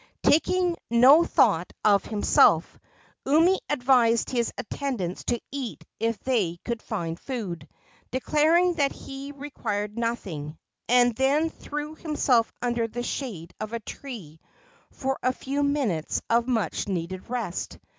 [0.23, 2.79] Taking no thought of himself,
[3.27, 7.69] Umi advised his attendants to eat if they could find food,
[8.09, 10.57] declaring that he required nothing,
[10.89, 14.39] and then threw himself under the shade of a tree
[14.89, 17.77] for a few minutes of much needed rest.